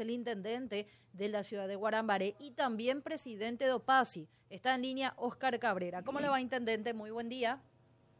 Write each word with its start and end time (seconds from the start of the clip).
el 0.00 0.10
intendente 0.10 0.86
de 1.12 1.28
la 1.28 1.42
ciudad 1.42 1.68
de 1.68 1.76
Guarambaré 1.76 2.34
y 2.38 2.52
también 2.52 3.02
presidente 3.02 3.64
de 3.64 3.72
OPASI. 3.72 4.28
Está 4.48 4.74
en 4.74 4.82
línea 4.82 5.14
Oscar 5.16 5.58
Cabrera. 5.58 6.02
¿Cómo 6.02 6.20
le 6.20 6.28
va, 6.28 6.40
intendente? 6.40 6.92
Muy 6.92 7.10
buen 7.10 7.28
día. 7.28 7.60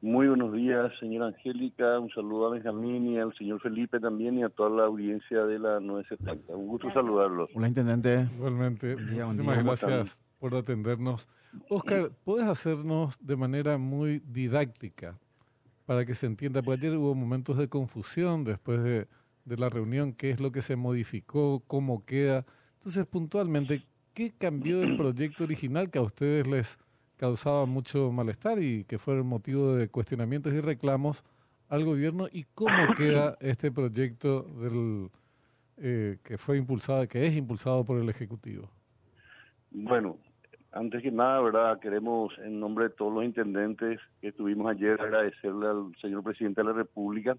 Muy 0.03 0.29
buenos 0.29 0.55
días, 0.55 0.91
señora 0.99 1.27
Angélica. 1.27 1.99
Un 1.99 2.09
saludo 2.11 2.47
a 2.47 2.51
Benjamín 2.53 3.07
y 3.09 3.19
al 3.19 3.35
señor 3.37 3.61
Felipe 3.61 4.01
también 4.01 4.39
y 4.39 4.43
a 4.43 4.49
toda 4.49 4.71
la 4.71 4.85
audiencia 4.85 5.45
de 5.45 5.59
la 5.59 5.79
970. 5.79 6.57
Un 6.57 6.69
gusto 6.69 6.91
saludarlos. 6.93 7.51
Hola, 7.55 7.69
intendente. 7.69 8.27
Igualmente. 8.35 8.97
Muchísimas 8.97 9.63
gracias 9.63 10.19
por 10.39 10.55
atendernos. 10.55 11.29
Oscar, 11.69 12.13
¿puedes 12.25 12.49
hacernos 12.49 13.19
de 13.21 13.37
manera 13.37 13.77
muy 13.77 14.21
didáctica 14.21 15.19
para 15.85 16.07
que 16.07 16.15
se 16.15 16.27
entienda? 16.27 16.63
Porque 16.63 16.87
ayer 16.87 16.97
hubo 16.97 17.15
momentos 17.15 17.59
de 17.59 17.69
confusión 17.69 18.45
después 18.45 18.83
de 18.83 19.07
de 19.45 19.57
la 19.57 19.69
reunión, 19.69 20.13
qué 20.13 20.31
es 20.31 20.41
lo 20.41 20.53
que 20.53 20.63
se 20.63 20.77
modificó, 20.77 21.63
cómo 21.67 22.05
queda. 22.05 22.45
Entonces, 22.79 23.07
puntualmente, 23.07 23.83
¿qué 24.15 24.33
cambió 24.37 24.81
del 24.81 24.97
proyecto 24.97 25.45
original 25.45 25.91
que 25.91 25.99
a 25.99 26.03
ustedes 26.03 26.47
les 26.47 26.79
causaba 27.17 27.67
mucho 27.67 28.11
malestar 28.11 28.63
y 28.63 28.85
que 28.85 28.99
fue 28.99 29.15
el 29.15 29.25
motivo 29.25 29.75
de 29.75 29.89
cuestionamientos 29.89 30.53
y 30.53 30.61
reclamos 30.61 31.25
al 31.69 31.85
gobierno 31.85 32.29
y 32.33 32.45
cómo 32.55 32.95
queda 32.97 33.37
este 33.41 33.71
proyecto 33.71 34.43
del 34.43 35.11
eh, 35.77 36.19
que 36.23 36.37
fue 36.37 36.59
impulsado, 36.59 37.07
que 37.09 37.27
es 37.27 37.35
impulsado 37.35 37.85
por 37.85 37.99
el 37.99 38.09
Ejecutivo? 38.09 38.71
Bueno, 39.71 40.19
antes 40.73 41.03
que 41.03 41.11
nada, 41.11 41.41
verdad, 41.41 41.81
queremos 41.81 42.33
en 42.39 42.61
nombre 42.61 42.85
de 42.85 42.91
todos 42.91 43.13
los 43.13 43.25
intendentes 43.25 44.01
que 44.21 44.29
estuvimos 44.29 44.71
ayer 44.71 45.01
agradecerle 45.01 45.67
al 45.67 45.93
señor 46.01 46.23
presidente 46.23 46.61
de 46.61 46.69
la 46.69 46.73
República 46.73 47.37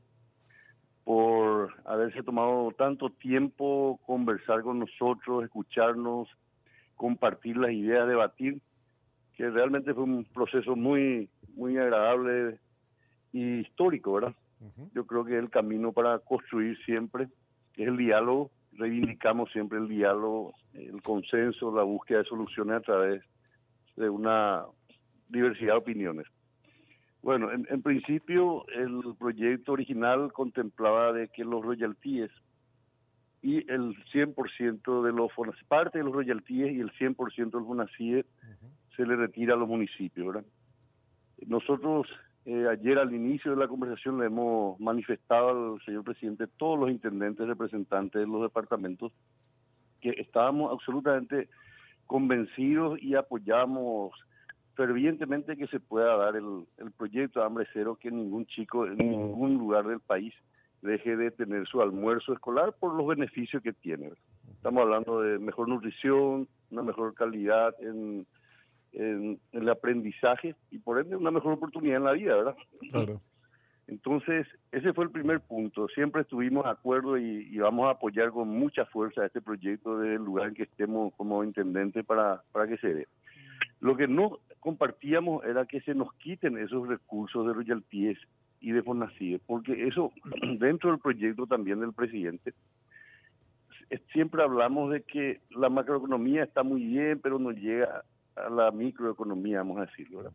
por 1.04 1.74
haberse 1.86 2.24
tomado 2.24 2.72
tanto 2.78 3.10
tiempo 3.10 4.00
conversar 4.06 4.62
con 4.62 4.80
nosotros, 4.80 5.44
escucharnos, 5.44 6.30
compartir 6.96 7.58
las 7.58 7.72
ideas, 7.72 8.08
debatir, 8.08 8.62
que 9.36 9.50
realmente 9.50 9.94
fue 9.94 10.04
un 10.04 10.26
proceso 10.26 10.76
muy, 10.76 11.30
muy 11.56 11.78
agradable 11.78 12.60
y 13.34 13.60
histórico, 13.60 14.14
¿verdad? 14.14 14.36
Yo 14.94 15.08
creo 15.08 15.26
que 15.26 15.38
es 15.38 15.44
el 15.44 15.50
camino 15.50 15.92
para 15.92 16.20
construir 16.20 16.78
siempre 16.86 17.28
es 17.76 17.88
el 17.88 17.98
diálogo, 17.98 18.52
reivindicamos 18.74 19.52
siempre 19.52 19.80
el 19.80 19.88
diálogo, 19.88 20.54
el 20.74 21.02
consenso, 21.02 21.76
la 21.76 21.84
búsqueda 21.84 22.20
de 22.20 22.26
soluciones 22.26 22.78
a 22.78 22.82
través 22.82 23.24
de 23.96 24.10
una 24.10 24.66
diversidad 25.30 25.74
de 25.74 25.80
opiniones. 25.80 26.28
Bueno, 27.22 27.52
en, 27.52 27.82
principio 27.84 28.66
el 28.70 29.16
proyecto 29.18 29.74
original 29.74 30.34
contemplaba 30.34 31.14
de 31.14 31.28
que 31.28 31.44
los 31.44 31.64
royalties 31.64 32.32
y 33.44 33.58
el 33.72 33.96
100% 34.12 35.04
de 35.04 35.12
los 35.12 35.32
parte 35.68 36.00
de 36.00 36.04
los 36.04 36.14
royalties 36.14 36.72
y 36.72 36.80
el 36.80 36.92
100% 36.94 37.52
del 37.52 37.66
FONACIE 37.66 38.26
se 38.96 39.06
le 39.06 39.16
retira 39.16 39.54
a 39.54 39.58
los 39.58 39.68
municipios, 39.68 40.28
¿verdad? 40.28 40.46
Nosotros 41.46 42.08
eh, 42.46 42.68
ayer 42.68 42.98
al 42.98 43.14
inicio 43.14 43.52
de 43.52 43.58
la 43.58 43.68
conversación 43.68 44.20
le 44.20 44.26
hemos 44.26 44.80
manifestado 44.80 45.74
al 45.76 45.82
señor 45.86 46.04
presidente, 46.04 46.48
todos 46.58 46.80
los 46.80 46.90
intendentes 46.90 47.48
representantes 47.48 48.20
de 48.20 48.28
los 48.28 48.42
departamentos, 48.42 49.12
que 50.02 50.10
estábamos 50.18 50.72
absolutamente 50.72 51.50
convencidos 52.08 53.00
y 53.02 53.14
apoyamos 53.14 54.12
fervientemente 54.76 55.58
que 55.58 55.68
se 55.68 55.80
pueda 55.80 56.16
dar 56.16 56.36
el, 56.36 56.66
proyecto 56.98 57.40
de 57.40 57.46
hambre 57.46 57.68
cero, 57.74 57.98
que 58.00 58.12
ningún 58.12 58.46
chico 58.46 58.86
en 58.86 58.98
ningún 58.98 59.58
lugar 59.58 59.86
del 59.86 60.00
país 60.00 60.34
deje 60.82 61.16
de 61.16 61.32
tener 61.32 61.68
su 61.68 61.82
almuerzo 61.82 62.34
escolar 62.34 62.74
por 62.74 62.94
los 62.94 63.08
beneficios 63.08 63.62
que 63.62 63.74
tiene. 63.74 64.12
Estamos 64.54 64.82
hablando 64.82 65.22
de 65.22 65.40
mejor 65.40 65.68
nutrición, 65.68 66.48
una 66.72 66.84
mejor 66.84 67.14
calidad 67.14 67.76
en, 67.82 68.26
en, 68.94 69.40
el 69.52 69.70
aprendizaje 69.70 70.56
y 70.72 70.80
por 70.80 71.00
ende 71.00 71.16
una 71.16 71.32
mejor 71.32 71.54
oportunidad 71.54 71.98
en 71.98 72.04
la 72.04 72.14
vida, 72.14 72.36
¿verdad? 72.36 72.56
Claro. 72.92 73.22
Entonces, 73.88 74.48
ese 74.72 74.94
fue 74.94 75.04
el 75.04 75.12
primer 75.12 75.42
punto. 75.42 75.88
Siempre 75.90 76.22
estuvimos 76.22 76.64
de 76.64 76.72
acuerdo 76.72 77.18
y, 77.18 77.48
y, 77.52 77.58
vamos 77.58 77.88
a 77.88 77.92
apoyar 77.92 78.32
con 78.32 78.48
mucha 78.48 78.86
fuerza 78.86 79.26
este 79.26 79.42
proyecto 79.42 80.00
del 80.00 80.24
lugar 80.24 80.48
en 80.48 80.54
que 80.54 80.64
estemos 80.64 81.14
como 81.16 81.44
intendente 81.44 82.04
para, 82.04 82.42
para 82.54 82.68
que 82.68 82.78
se 82.78 82.94
dé. 82.94 83.08
Lo 83.82 83.98
que 83.98 84.08
no 84.08 84.40
compartíamos 84.62 85.44
era 85.44 85.66
que 85.66 85.82
se 85.82 85.94
nos 85.94 86.14
quiten 86.14 86.58
esos 86.58 86.88
recursos 86.88 87.46
de 87.46 87.54
royalties 87.54 88.18
y 88.62 88.72
de 88.72 88.82
Fonacide, 88.82 89.42
porque 89.46 89.88
eso 89.88 90.14
dentro 90.60 90.92
del 90.92 91.00
proyecto 91.00 91.46
también 91.46 91.82
del 91.82 91.92
presidente 91.92 92.54
siempre 94.14 94.44
hablamos 94.44 94.92
de 94.92 95.04
que 95.04 95.42
la 95.50 95.70
macroeconomía 95.70 96.44
está 96.44 96.64
muy 96.64 96.84
bien, 96.84 97.20
pero 97.22 97.40
no 97.40 97.52
llega 97.52 98.04
a 98.36 98.50
la 98.50 98.72
microeconomía, 98.72 99.60
vamos 99.60 99.80
a 99.80 99.86
decirlo. 99.86 100.32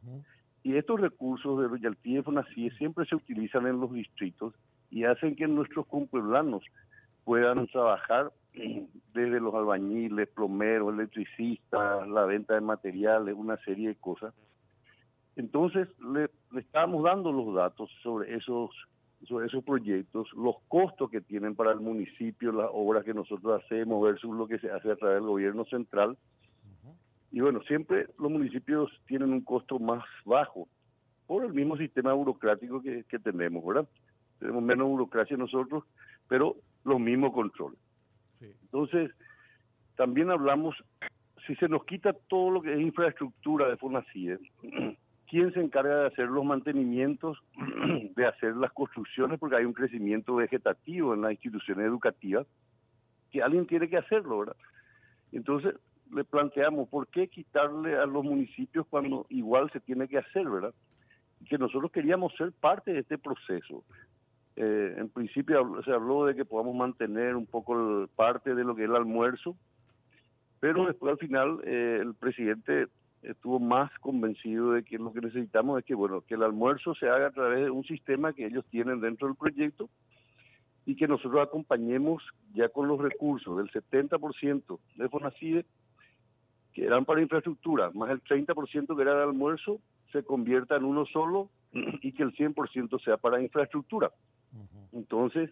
Y 0.63 0.77
estos 0.77 1.01
recursos 1.01 1.61
de 1.61 1.69
royalties 1.69 2.19
y 2.19 2.23
Fonacide 2.23 2.77
siempre 2.77 3.07
se 3.07 3.15
utilizan 3.15 3.67
en 3.67 3.81
los 3.81 3.93
distritos 3.93 4.55
y 4.91 5.05
hacen 5.05 5.37
que 5.37 5.47
nuestros 5.47 5.87
compueblanos 5.87 6.63
puedan 7.25 7.67
trabajar 7.69 8.33
desde 9.15 9.41
los 9.41 9.55
albañiles, 9.55 10.29
plomeros, 10.29 10.95
electricistas, 10.95 12.09
la 12.09 12.25
venta 12.25 12.55
de 12.55 12.61
materiales, 12.61 13.35
una 13.37 13.57
serie 13.59 13.89
de 13.89 13.95
cosas. 13.97 14.35
Entonces 15.37 15.89
le, 16.01 16.31
estábamos 16.59 17.05
dando 17.05 17.31
los 17.31 17.55
datos 17.55 17.91
sobre 18.03 18.35
esos, 18.35 18.71
sobre 19.29 19.47
esos 19.47 19.63
proyectos, 19.63 20.33
los 20.35 20.57
costos 20.69 21.11
que 21.11 21.21
tienen 21.21 21.55
para 21.55 21.73
el 21.73 21.81
municipio, 21.81 22.53
las 22.53 22.71
obras 22.73 23.05
que 23.05 23.13
nosotros 23.13 23.63
hacemos 23.63 24.03
versus 24.03 24.35
lo 24.35 24.47
que 24.47 24.59
se 24.59 24.71
hace 24.71 24.91
a 24.91 24.97
través 24.97 25.17
del 25.17 25.29
gobierno 25.29 25.65
central. 25.67 26.17
Y 27.33 27.41
bueno, 27.41 27.61
siempre 27.63 28.07
los 28.19 28.31
municipios 28.31 28.91
tienen 29.07 29.33
un 29.33 29.43
costo 29.43 29.79
más 29.79 30.03
bajo 30.25 30.69
por 31.27 31.45
el 31.45 31.53
mismo 31.53 31.77
sistema 31.77 32.15
burocrático 32.15 32.81
que, 32.81 33.05
que 33.05 33.19
tenemos, 33.19 33.65
¿verdad? 33.67 33.87
Tenemos 34.39 34.63
menos 34.63 34.89
burocracia 34.89 35.37
nosotros, 35.37 35.85
pero 36.29 36.57
los 36.85 37.01
mismos 37.01 37.33
controles. 37.35 37.79
Entonces, 38.41 39.11
también 39.97 40.31
hablamos, 40.31 40.77
si 41.47 41.55
se 41.57 41.69
nos 41.69 41.85
quita 41.85 42.13
todo 42.29 42.51
lo 42.51 42.63
que 42.63 42.75
es 42.75 42.81
infraestructura 42.81 43.69
de 43.69 43.77
FONACIE, 43.77 44.39
¿quién 45.29 45.53
se 45.53 45.61
encarga 45.61 46.01
de 46.01 46.07
hacer 46.07 46.29
los 46.29 46.45
mantenimientos, 46.45 47.39
de 48.17 48.27
hacer 48.27 48.57
las 48.57 48.73
construcciones? 48.73 49.39
Porque 49.39 49.57
hay 49.57 49.65
un 49.65 49.73
crecimiento 49.73 50.37
vegetativo 50.37 51.15
en 51.15 51.23
las 51.23 51.33
instituciones 51.33 51.87
educativas, 51.87 52.47
que 53.31 53.43
alguien 53.43 53.67
tiene 53.67 53.89
que 53.89 53.97
hacerlo, 53.97 54.41
¿verdad? 54.41 54.57
Entonces, 55.33 55.75
le 56.13 56.25
planteamos, 56.25 56.89
¿por 56.89 57.09
qué 57.09 57.29
quitarle 57.29 57.97
a 57.97 58.07
los 58.07 58.25
municipios 58.25 58.87
cuando 58.89 59.27
igual 59.29 59.71
se 59.73 59.81
tiene 59.81 60.07
que 60.09 60.19
hacer, 60.19 60.49
¿verdad? 60.49 60.75
Que 61.49 61.59
nosotros 61.59 61.91
queríamos 61.91 62.35
ser 62.37 62.53
parte 62.53 62.93
de 62.93 63.01
este 63.01 63.19
proceso. 63.19 63.85
Eh, 64.57 64.95
en 64.97 65.09
principio 65.11 65.83
se 65.85 65.93
habló 65.93 66.25
de 66.25 66.35
que 66.35 66.47
podamos 66.47 66.75
mantener 66.75 67.37
un 67.37 67.47
poco 67.47 68.09
parte 68.17 68.55
de 68.55 68.65
lo 68.65 68.75
que 68.75 68.85
es 68.85 68.89
el 68.89 68.97
almuerzo, 68.97 69.55
pero 70.61 70.87
después 70.87 71.13
al 71.13 71.19
final 71.19 71.61
eh, 71.65 71.99
el 72.01 72.15
presidente 72.15 72.87
estuvo 73.23 73.59
más 73.59 73.91
convencido 73.99 74.73
de 74.73 74.83
que 74.83 74.99
lo 74.99 75.13
que 75.13 75.21
necesitamos 75.21 75.79
es 75.79 75.85
que 75.85 75.95
bueno 75.95 76.23
que 76.23 76.35
el 76.35 76.43
almuerzo 76.43 76.95
se 76.95 77.09
haga 77.09 77.27
a 77.27 77.33
través 77.33 77.65
de 77.65 77.71
un 77.71 77.85
sistema 77.85 78.33
que 78.33 78.47
ellos 78.47 78.65
tienen 78.71 79.01
dentro 79.01 79.27
del 79.29 79.37
proyecto 79.37 79.91
y 80.87 80.97
que 80.97 81.09
nosotros 81.09 81.47
acompañemos 81.47 82.23
ya 82.55 82.69
con 82.69 82.89
los 82.89 82.99
recursos 82.99 83.59
del 83.59 83.71
70% 83.71 84.79
de 84.97 85.09
Fonacide 85.09 85.67
que 86.73 86.85
eran 86.85 87.07
para 87.07 87.23
infraestructura, 87.23 87.91
más 87.95 88.11
el 88.11 88.23
30% 88.23 88.95
que 88.95 89.03
era 89.03 89.17
de 89.17 89.23
almuerzo, 89.23 89.81
se 90.13 90.23
convierta 90.23 90.77
en 90.77 90.85
uno 90.85 91.07
solo 91.07 91.49
y 91.73 92.13
que 92.13 92.23
el 92.23 92.35
100% 92.35 93.03
sea 93.03 93.17
para 93.17 93.41
infraestructura. 93.41 94.13
Entonces, 94.93 95.51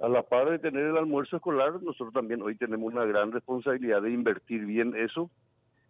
a 0.00 0.08
la 0.08 0.22
par 0.22 0.50
de 0.50 0.58
tener 0.58 0.84
el 0.84 0.96
almuerzo 0.96 1.36
escolar, 1.36 1.82
nosotros 1.82 2.12
también 2.12 2.42
hoy 2.42 2.56
tenemos 2.56 2.92
una 2.92 3.04
gran 3.04 3.32
responsabilidad 3.32 4.02
de 4.02 4.10
invertir 4.10 4.64
bien 4.64 4.94
eso, 4.96 5.30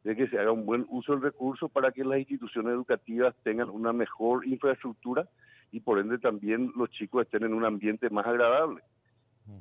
de 0.05 0.17
que 0.17 0.29
se 0.29 0.39
haga 0.39 0.53
un 0.53 0.67
buen 0.67 0.87
uso 0.89 1.13
del 1.13 1.23
recurso 1.23 1.69
para 1.69 1.93
que 1.93 2.05
las 2.05 2.19
instituciones 2.19 2.73
educativas 2.73 3.35
tengan 3.43 3.69
una 3.71 3.93
mejor 3.93 4.47
infraestructura 4.47 5.29
y 5.73 5.81
por 5.81 5.99
ende 5.99 6.19
también 6.19 6.73
los 6.77 6.91
chicos 6.91 7.23
estén 7.23 7.45
en 7.45 7.55
un 7.55 7.65
ambiente 7.65 8.11
más 8.11 8.27
agradable. 8.27 8.83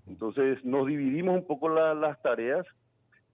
Entonces 0.08 0.64
nos 0.64 0.88
dividimos 0.88 1.36
un 1.36 1.46
poco 1.46 1.70
las 1.70 2.22
tareas 2.22 2.66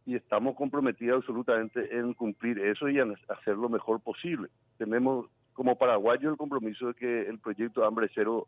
y 0.06 0.16
estamos 0.16 0.56
comprometidos 0.56 1.18
absolutamente 1.18 1.98
en 1.98 2.14
cumplir 2.14 2.60
eso 2.60 2.90
y 2.90 3.00
en 3.00 3.16
hacer 3.30 3.58
lo 3.58 3.70
mejor 3.70 4.02
posible. 4.02 4.50
Tenemos 4.78 5.28
como 5.54 5.78
paraguayo 5.78 6.30
el 6.30 6.38
compromiso 6.38 6.88
de 6.88 6.94
que 6.94 7.22
el 7.28 7.40
proyecto 7.40 7.86
Hambre 7.86 8.10
Cero 8.14 8.48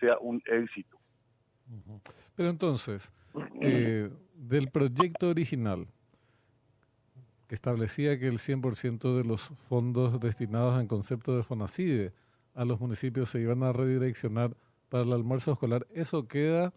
sea 0.00 0.18
un 0.20 0.42
éxito. 0.46 0.98
Pero 2.34 2.48
entonces, 2.48 3.12
eh, 3.60 4.10
del 4.34 4.70
proyecto 4.70 5.28
original, 5.28 5.86
que 7.46 7.54
establecía 7.54 8.18
que 8.18 8.28
el 8.28 8.38
100% 8.38 9.16
de 9.16 9.24
los 9.24 9.42
fondos 9.68 10.18
destinados 10.20 10.80
en 10.80 10.86
concepto 10.86 11.36
de 11.36 11.42
FONACIDE 11.42 12.12
a 12.54 12.64
los 12.64 12.80
municipios 12.80 13.30
se 13.30 13.40
iban 13.40 13.62
a 13.62 13.72
redireccionar 13.72 14.56
para 14.88 15.04
el 15.04 15.12
almuerzo 15.12 15.52
escolar, 15.52 15.86
¿eso 15.92 16.26
queda 16.26 16.72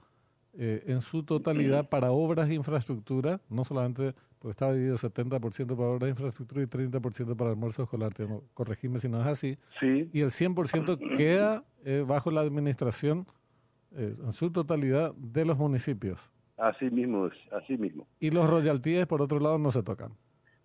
eh, 0.55 0.83
en 0.85 1.01
su 1.01 1.23
totalidad 1.23 1.89
para 1.89 2.11
obras 2.11 2.47
de 2.47 2.55
infraestructura, 2.55 3.41
no 3.49 3.63
solamente 3.63 4.13
porque 4.43 4.51
estaba 4.51 4.73
dividido 4.73 4.97
70% 4.97 5.67
para 5.67 5.87
obras 5.87 6.01
de 6.01 6.09
infraestructura 6.09 6.61
y 6.63 6.65
30% 6.65 7.37
para 7.37 7.51
almuerzo 7.51 7.83
escolar. 7.83 8.11
corregime 8.53 8.99
si 8.99 9.07
no 9.07 9.21
es 9.21 9.27
así. 9.27 9.57
Sí. 9.79 10.09
Y 10.11 10.19
el 10.19 10.31
100% 10.31 11.15
queda 11.15 11.63
eh, 11.85 12.03
bajo 12.05 12.29
la 12.29 12.41
administración 12.41 13.25
eh, 13.95 14.13
en 14.21 14.33
su 14.33 14.51
totalidad 14.51 15.13
de 15.15 15.45
los 15.45 15.57
municipios. 15.57 16.29
Así 16.57 16.89
mismo 16.89 17.27
es, 17.27 17.33
así 17.53 17.77
mismo. 17.77 18.05
Y 18.19 18.31
los 18.31 18.49
royalties, 18.49 19.07
por 19.07 19.21
otro 19.21 19.39
lado, 19.39 19.57
no 19.57 19.71
se 19.71 19.81
tocan. 19.81 20.11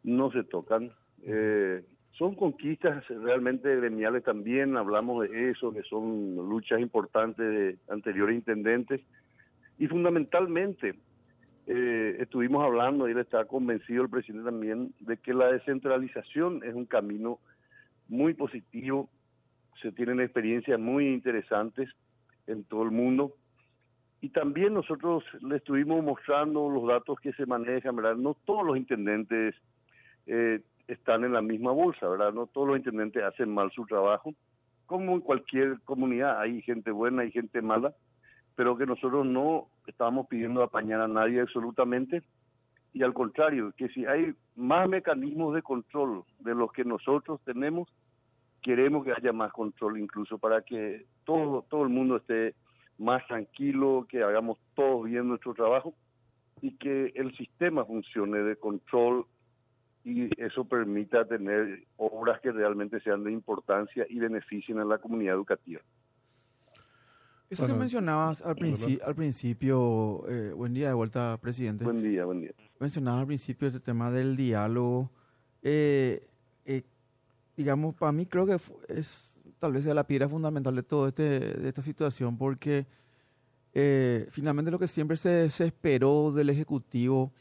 No 0.02 0.32
se 0.32 0.42
tocan. 0.42 0.90
Eh, 1.22 1.84
son 2.10 2.34
conquistas 2.34 3.06
realmente 3.06 3.76
gremiales 3.76 4.24
también, 4.24 4.76
hablamos 4.76 5.28
de 5.28 5.50
eso, 5.50 5.72
que 5.72 5.84
son 5.84 6.34
luchas 6.34 6.80
importantes 6.80 7.48
de 7.48 7.78
anteriores 7.88 8.34
intendentes. 8.34 9.00
Y 9.78 9.86
fundamentalmente, 9.86 10.96
eh, 11.70 12.16
estuvimos 12.18 12.64
hablando, 12.64 13.06
y 13.06 13.12
él 13.12 13.18
está 13.18 13.44
convencido 13.44 14.02
el 14.02 14.08
presidente 14.08 14.46
también, 14.46 14.94
de 15.00 15.18
que 15.18 15.34
la 15.34 15.52
descentralización 15.52 16.64
es 16.64 16.74
un 16.74 16.86
camino 16.86 17.40
muy 18.08 18.32
positivo, 18.32 19.10
se 19.82 19.92
tienen 19.92 20.20
experiencias 20.20 20.80
muy 20.80 21.08
interesantes 21.08 21.90
en 22.46 22.64
todo 22.64 22.84
el 22.84 22.90
mundo. 22.90 23.34
Y 24.22 24.30
también 24.30 24.72
nosotros 24.72 25.22
le 25.42 25.56
estuvimos 25.56 26.02
mostrando 26.02 26.70
los 26.70 26.88
datos 26.88 27.20
que 27.20 27.34
se 27.34 27.44
manejan, 27.44 27.94
¿verdad? 27.94 28.16
No 28.16 28.34
todos 28.46 28.64
los 28.66 28.78
intendentes 28.78 29.54
eh, 30.26 30.62
están 30.88 31.24
en 31.24 31.34
la 31.34 31.42
misma 31.42 31.70
bolsa, 31.72 32.08
¿verdad? 32.08 32.32
No 32.32 32.46
todos 32.46 32.66
los 32.68 32.78
intendentes 32.78 33.22
hacen 33.22 33.52
mal 33.52 33.70
su 33.72 33.84
trabajo. 33.84 34.34
Como 34.86 35.12
en 35.12 35.20
cualquier 35.20 35.78
comunidad, 35.84 36.40
hay 36.40 36.62
gente 36.62 36.90
buena 36.90 37.26
y 37.26 37.30
gente 37.30 37.60
mala, 37.60 37.94
pero 38.58 38.76
que 38.76 38.86
nosotros 38.86 39.24
no 39.24 39.68
estamos 39.86 40.26
pidiendo 40.26 40.64
apañar 40.64 41.00
a 41.00 41.06
nadie 41.06 41.40
absolutamente. 41.40 42.24
Y 42.92 43.04
al 43.04 43.14
contrario, 43.14 43.72
que 43.76 43.88
si 43.90 44.04
hay 44.04 44.34
más 44.56 44.88
mecanismos 44.88 45.54
de 45.54 45.62
control 45.62 46.24
de 46.40 46.56
los 46.56 46.72
que 46.72 46.84
nosotros 46.84 47.40
tenemos, 47.44 47.88
queremos 48.60 49.04
que 49.04 49.12
haya 49.12 49.32
más 49.32 49.52
control 49.52 50.00
incluso 50.00 50.38
para 50.38 50.62
que 50.62 51.06
todo, 51.22 51.66
todo 51.70 51.84
el 51.84 51.90
mundo 51.90 52.16
esté 52.16 52.56
más 52.98 53.24
tranquilo, 53.28 54.08
que 54.08 54.24
hagamos 54.24 54.58
todos 54.74 55.04
bien 55.04 55.28
nuestro 55.28 55.54
trabajo 55.54 55.94
y 56.60 56.72
que 56.78 57.12
el 57.14 57.36
sistema 57.36 57.84
funcione 57.84 58.38
de 58.38 58.56
control 58.56 59.24
y 60.02 60.30
eso 60.42 60.64
permita 60.64 61.24
tener 61.26 61.84
obras 61.96 62.40
que 62.40 62.50
realmente 62.50 62.98
sean 63.02 63.22
de 63.22 63.30
importancia 63.30 64.04
y 64.08 64.18
beneficien 64.18 64.80
a 64.80 64.84
la 64.84 64.98
comunidad 64.98 65.36
educativa. 65.36 65.80
Eso 67.50 67.66
que 67.66 67.72
mencionabas 67.72 68.42
al, 68.42 68.56
al 69.04 69.14
principio, 69.14 70.24
eh, 70.28 70.52
buen 70.54 70.74
día 70.74 70.88
de 70.88 70.94
vuelta, 70.94 71.38
presidente. 71.40 71.82
Buen 71.82 72.02
día, 72.02 72.26
buen 72.26 72.42
día. 72.42 72.52
Mencionabas 72.78 73.22
al 73.22 73.26
principio 73.26 73.68
este 73.68 73.80
tema 73.80 74.10
del 74.10 74.36
diálogo. 74.36 75.10
Eh, 75.62 76.28
eh, 76.66 76.82
digamos, 77.56 77.94
para 77.94 78.12
mí 78.12 78.26
creo 78.26 78.44
que 78.44 78.58
es 78.88 79.38
tal 79.58 79.72
vez 79.72 79.84
sea 79.84 79.94
la 79.94 80.06
piedra 80.06 80.28
fundamental 80.28 80.76
de 80.76 80.82
toda 80.82 81.08
este, 81.08 81.22
de 81.22 81.68
esta 81.68 81.80
situación, 81.80 82.36
porque 82.36 82.86
finalmente 84.30 84.70
lo 84.70 84.78
que 84.78 84.88
siempre 84.88 85.16
se, 85.16 85.48
se 85.50 85.66
esperó 85.66 86.32
del 86.32 86.50
Ejecutivo 86.50 87.32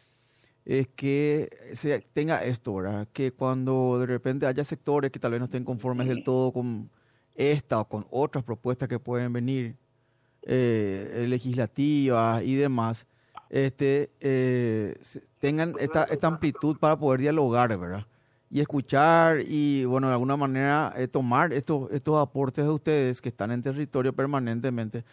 es 0.63 0.87
que 0.89 1.49
se 1.73 1.99
tenga 2.13 2.43
esto, 2.43 2.75
¿verdad? 2.75 3.07
Que 3.11 3.31
cuando 3.31 3.99
de 3.99 4.05
repente 4.05 4.45
haya 4.45 4.63
sectores 4.63 5.11
que 5.11 5.19
tal 5.19 5.31
vez 5.31 5.39
no 5.39 5.45
estén 5.45 5.63
conformes 5.63 6.07
del 6.07 6.23
todo 6.23 6.53
con 6.53 6.89
esta 7.35 7.79
o 7.79 7.87
con 7.87 8.05
otras 8.09 8.43
propuestas 8.43 8.87
que 8.87 8.99
pueden 8.99 9.33
venir 9.33 9.75
eh, 10.49 11.25
legislativas 11.27 12.41
y 12.41 12.55
demás, 12.55 13.05
este, 13.49 14.11
eh, 14.21 14.97
tengan 15.39 15.75
esta, 15.77 16.07
amplitud 16.21 16.77
para 16.77 16.97
poder 16.97 17.19
dialogar, 17.19 17.77
¿verdad? 17.77 18.07
Y 18.49 18.61
escuchar 18.61 19.41
y, 19.45 19.83
bueno, 19.83 20.07
de 20.07 20.13
alguna 20.13 20.37
manera 20.37 20.93
eh, 20.95 21.09
tomar 21.09 21.51
estos, 21.51 21.91
estos 21.91 22.17
aportes 22.17 22.63
de 22.63 22.71
ustedes 22.71 23.19
que 23.19 23.27
están 23.27 23.51
en 23.51 23.61
territorio 23.61 24.13
permanentemente, 24.13 25.03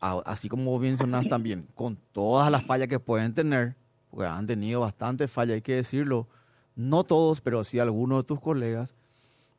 así 0.00 0.50
como 0.50 0.78
bien 0.78 0.98
sonaste 0.98 1.30
también, 1.30 1.66
con 1.74 1.96
todas 2.12 2.50
las 2.50 2.62
fallas 2.62 2.88
que 2.88 3.00
pueden 3.00 3.32
tener, 3.32 3.76
porque 4.10 4.26
han 4.26 4.46
tenido 4.46 4.80
bastante 4.80 5.28
falla, 5.28 5.54
hay 5.54 5.62
que 5.62 5.76
decirlo, 5.76 6.28
no 6.76 7.04
todos, 7.04 7.40
pero 7.40 7.64
sí 7.64 7.78
algunos 7.78 8.18
de 8.18 8.24
tus 8.24 8.40
colegas. 8.40 8.94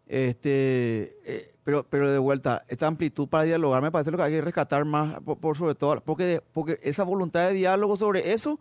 Este, 0.08 1.18
eh, 1.26 1.56
pero, 1.64 1.84
pero 1.90 2.12
de 2.12 2.20
vuelta, 2.20 2.64
esta 2.68 2.88
amplitud 2.88 3.28
para 3.28 3.44
dialogar 3.44 3.82
me 3.82 3.92
parece 3.92 4.12
lo 4.12 4.18
que 4.18 4.24
hay 4.24 4.32
que 4.34 4.42
rescatar 4.42 4.86
más, 4.86 5.20
por, 5.22 5.58
sobre 5.58 5.76
todo, 5.76 6.00
porque, 6.02 6.42
porque 6.54 6.78
esa 6.84 7.04
voluntad 7.04 7.48
de 7.48 7.56
diálogo 7.56 7.98
sobre 7.98 8.34
eso, 8.34 8.60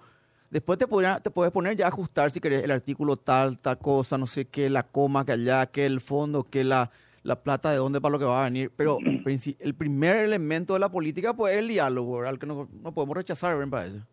después 0.50 0.79
te, 0.79 0.87
te 1.23 1.31
puedes 1.31 1.52
poner 1.52 1.76
ya 1.76 1.85
a 1.85 1.88
ajustar 1.88 2.31
si 2.31 2.41
querés 2.41 2.64
el 2.64 2.70
artículo 2.70 3.17
tal, 3.17 3.61
tal 3.61 3.79
cosa, 3.79 4.17
no 4.17 4.26
sé 4.26 4.46
qué, 4.46 4.70
la 4.70 4.85
coma 4.85 5.26
que 5.26 5.32
allá, 5.32 5.67
que 5.67 5.85
el 5.85 6.00
fondo, 6.00 6.44
que 6.44 6.64
la, 6.64 6.91
la 7.25 7.43
plata 7.43 7.70
de 7.70 7.79
dónde 7.79 8.00
para 8.00 8.12
lo 8.12 8.19
que 8.19 8.25
va 8.25 8.43
a 8.43 8.44
venir. 8.44 8.70
Pero 8.76 8.99
el 9.58 9.75
primer 9.75 10.17
elemento 10.17 10.75
de 10.75 10.81
la 10.81 10.90
política 10.90 11.35
pues 11.35 11.55
es 11.55 11.58
el 11.58 11.69
diálogo, 11.69 12.23
al 12.23 12.38
que 12.38 12.47
no, 12.47 12.69
no 12.82 12.93
podemos 12.93 13.17
rechazar, 13.17 13.56
¿verdad? 13.56 13.70
Para 13.70 13.87
eso. 13.87 14.06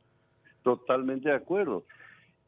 Totalmente 0.64 1.30
de 1.30 1.36
acuerdo. 1.36 1.86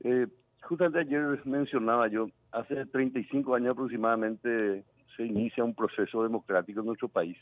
Eh, 0.03 0.27
justamente 0.61 0.99
ayer 0.99 1.39
mencionaba 1.45 2.07
yo, 2.07 2.27
hace 2.53 2.85
35 2.85 3.55
años 3.55 3.71
aproximadamente 3.71 4.83
se 5.17 5.25
inicia 5.25 5.63
un 5.63 5.75
proceso 5.75 6.23
democrático 6.23 6.79
en 6.79 6.85
nuestro 6.87 7.09
país. 7.09 7.37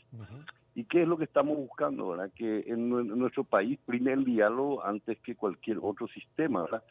¿Y 0.74 0.84
qué 0.84 1.02
es 1.02 1.08
lo 1.08 1.16
que 1.16 1.24
estamos 1.24 1.56
buscando? 1.56 2.08
¿verdad? 2.08 2.30
Que 2.34 2.64
en, 2.66 2.88
nuestro 2.88 3.44
país 3.44 3.78
prime 3.86 4.12
el 4.12 4.24
diálogo 4.24 4.84
antes 4.84 5.18
que 5.20 5.36
cualquier 5.36 5.78
otro 5.80 6.08
sistema. 6.08 6.62
¿verdad? 6.62 6.82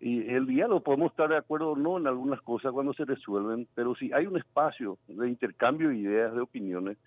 Y 0.00 0.28
el 0.28 0.46
diálogo, 0.46 0.82
podemos 0.82 1.12
estar 1.12 1.28
de 1.28 1.36
acuerdo 1.36 1.70
o 1.70 1.76
no 1.76 1.98
en 1.98 2.06
algunas 2.06 2.40
cosas 2.42 2.72
cuando 2.72 2.92
se 2.94 3.04
resuelven, 3.04 3.68
pero 3.74 3.94
si 3.94 4.12
hay 4.12 4.26
un 4.26 4.36
espacio 4.36 4.98
de 5.06 5.28
intercambio 5.28 5.90
de 5.90 5.98
ideas, 5.98 6.34
de 6.34 6.40
opiniones, 6.40 6.98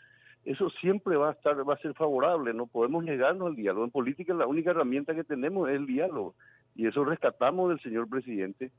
eso 0.45 0.69
siempre 0.81 1.17
va 1.17 1.29
a 1.29 1.33
estar 1.33 1.67
va 1.67 1.73
a 1.73 1.79
ser 1.79 1.93
favorable 1.93 2.53
no 2.53 2.65
podemos 2.65 3.03
negarnos 3.03 3.49
al 3.49 3.55
diálogo 3.57 3.83
en 3.83 3.91
política 3.91 4.33
la 4.33 4.47
única 4.47 4.71
herramienta 4.71 5.13
que 5.13 5.25
tenemos 5.25 5.67
es 5.67 5.75
el 5.75 5.85
diálogo 5.85 6.33
y 6.75 6.87
eso 6.87 7.03
rescatamos 7.03 7.69
del 7.69 7.81
señor 7.81 8.07
presidente 8.09 8.71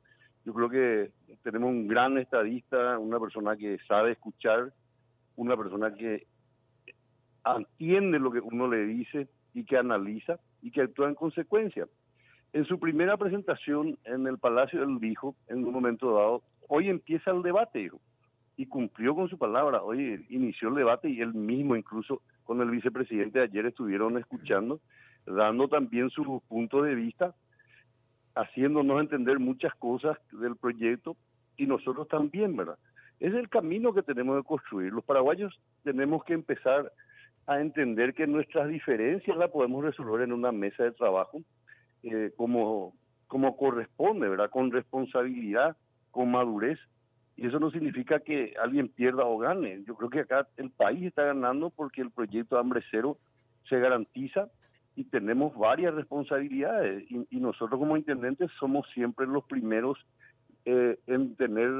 yo 0.44 0.54
creo 0.54 0.68
que 0.68 1.12
tenemos 1.42 1.70
un 1.70 1.86
gran 1.86 2.18
estadista 2.18 2.98
una 2.98 3.18
persona 3.18 3.56
que 3.56 3.78
sabe 3.86 4.12
escuchar 4.12 4.72
una 5.36 5.56
persona 5.56 5.94
que 5.94 6.26
entiende 7.44 8.18
lo 8.18 8.30
que 8.30 8.40
uno 8.40 8.68
le 8.68 8.84
dice 8.86 9.28
y 9.54 9.64
que 9.64 9.76
analiza 9.76 10.38
y 10.62 10.70
que 10.70 10.82
actúa 10.82 11.08
en 11.08 11.14
consecuencia 11.14 11.86
en 12.52 12.64
su 12.64 12.78
primera 12.78 13.16
presentación 13.16 13.98
en 14.04 14.26
el 14.26 14.38
Palacio 14.38 14.82
él 14.82 14.98
dijo 15.00 15.36
en 15.48 15.64
un 15.64 15.72
momento 15.72 16.14
dado 16.14 16.42
hoy 16.68 16.88
empieza 16.88 17.30
el 17.30 17.42
debate 17.42 17.80
hijo 17.80 18.00
y 18.60 18.66
cumplió 18.66 19.14
con 19.14 19.26
su 19.30 19.38
palabra. 19.38 19.82
Hoy 19.82 20.26
inició 20.28 20.68
el 20.68 20.74
debate 20.74 21.08
y 21.08 21.22
él 21.22 21.32
mismo, 21.32 21.76
incluso 21.76 22.20
con 22.44 22.60
el 22.60 22.68
vicepresidente 22.68 23.40
ayer, 23.40 23.64
estuvieron 23.64 24.18
escuchando, 24.18 24.80
dando 25.24 25.66
también 25.66 26.10
su 26.10 26.42
punto 26.46 26.82
de 26.82 26.94
vista, 26.94 27.34
haciéndonos 28.40 29.00
entender 29.00 29.38
muchas 29.38 29.74
cosas 29.74 30.18
del 30.32 30.56
proyecto 30.56 31.16
y 31.56 31.66
nosotros 31.66 32.08
también, 32.08 32.56
¿verdad? 32.56 32.78
Es 33.18 33.34
el 33.34 33.48
camino 33.48 33.92
que 33.92 34.02
tenemos 34.02 34.38
que 34.38 34.48
construir. 34.48 34.92
Los 34.92 35.04
paraguayos 35.04 35.60
tenemos 35.82 36.24
que 36.24 36.32
empezar 36.32 36.90
a 37.46 37.60
entender 37.60 38.14
que 38.14 38.26
nuestras 38.26 38.68
diferencias 38.68 39.36
las 39.36 39.50
podemos 39.50 39.84
resolver 39.84 40.22
en 40.22 40.32
una 40.32 40.52
mesa 40.52 40.84
de 40.84 40.92
trabajo 40.92 41.42
eh, 42.02 42.32
como, 42.36 42.94
como 43.26 43.56
corresponde, 43.56 44.28
¿verdad? 44.28 44.50
Con 44.50 44.70
responsabilidad, 44.70 45.76
con 46.10 46.30
madurez 46.30 46.78
y 47.36 47.46
eso 47.46 47.58
no 47.58 47.70
significa 47.70 48.20
que 48.20 48.54
alguien 48.62 48.88
pierda 48.88 49.24
o 49.24 49.38
gane. 49.38 49.82
Yo 49.86 49.94
creo 49.94 50.10
que 50.10 50.20
acá 50.20 50.46
el 50.56 50.70
país 50.70 51.06
está 51.06 51.24
ganando 51.24 51.70
porque 51.70 52.02
el 52.02 52.10
proyecto 52.10 52.58
Hambre 52.58 52.82
Cero 52.90 53.18
se 53.68 53.78
garantiza 53.78 54.48
y 54.96 55.04
tenemos 55.04 55.56
varias 55.56 55.94
responsabilidades. 55.94 57.04
Y, 57.10 57.40
nosotros 57.40 57.78
como 57.78 57.96
intendentes 57.96 58.50
somos 58.58 58.86
siempre 58.92 59.26
los 59.26 59.44
primeros 59.44 59.98
eh, 60.64 60.98
en 61.06 61.36
tener 61.36 61.70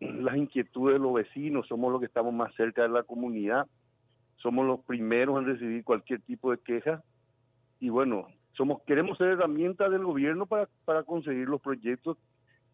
las 0.00 0.36
inquietudes 0.36 0.94
de 0.94 1.00
los 1.00 1.14
vecinos, 1.14 1.66
somos 1.68 1.90
los 1.90 2.00
que 2.00 2.06
estamos 2.06 2.32
más 2.32 2.54
cerca 2.54 2.82
de 2.82 2.88
la 2.88 3.02
comunidad, 3.02 3.66
somos 4.36 4.66
los 4.66 4.80
primeros 4.80 5.38
en 5.38 5.46
recibir 5.46 5.84
cualquier 5.84 6.20
tipo 6.22 6.50
de 6.50 6.58
queja. 6.58 7.02
Y 7.80 7.88
bueno, 7.88 8.28
somos 8.52 8.82
queremos 8.82 9.18
ser 9.18 9.28
herramientas 9.28 9.90
del 9.90 10.04
gobierno 10.04 10.46
para, 10.46 10.68
para 10.84 11.02
conseguir 11.02 11.48
los 11.48 11.60
proyectos 11.60 12.18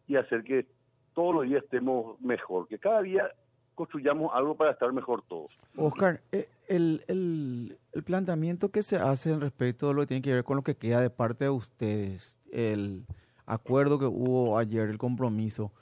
y 0.07 0.17
hacer 0.17 0.43
que 0.43 0.67
todos 1.15 1.35
los 1.35 1.45
días 1.45 1.65
estemos 1.65 2.21
mejor, 2.21 2.69
que 2.69 2.79
cada 2.79 3.03
día 3.03 3.31
construyamos 3.75 4.31
algo 4.35 4.57
para 4.57 4.73
estar 4.73 4.93
mejor 4.93 5.23
todos. 5.29 5.51
Oscar, 5.77 6.21
eh, 6.33 6.49
el, 6.69 7.05
el, 7.09 7.79
el, 7.93 8.03
planteamiento 8.03 8.71
que 8.71 8.83
se 8.83 8.97
hace 8.97 9.37
respecto 9.37 9.89
de 9.89 9.95
lo 9.95 10.01
que 10.03 10.07
tiene 10.07 10.23
que 10.23 10.35
ver 10.35 10.45
con 10.45 10.57
lo 10.57 10.63
que 10.63 10.77
queda 10.77 11.01
de 11.01 11.11
parte 11.11 11.45
de 11.45 11.51
ustedes, 11.51 12.37
el 12.51 13.05
acuerdo 13.47 13.99
que 13.99 14.07
hubo 14.07 14.59
ayer, 14.59 14.89
el 14.89 14.99
compromiso, 14.99 15.73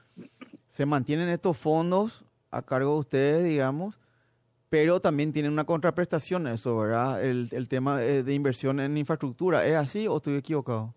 ¿se 0.66 0.86
mantienen 0.86 1.28
estos 1.28 1.58
fondos 1.58 2.24
a 2.50 2.62
cargo 2.62 2.94
de 2.94 2.98
ustedes, 3.00 3.44
digamos? 3.44 4.00
pero 4.70 5.00
también 5.00 5.32
tiene 5.32 5.48
una 5.48 5.64
contraprestación 5.64 6.46
eso, 6.46 6.78
¿verdad? 6.78 7.22
El, 7.22 7.48
el 7.50 7.68
tema 7.68 8.02
eh, 8.02 8.22
de 8.22 8.34
inversión 8.34 8.78
en 8.78 8.96
infraestructura. 8.96 9.66
¿Es 9.66 9.74
así 9.74 10.06
o 10.06 10.16
estoy 10.16 10.36
equivocado? 10.36 10.94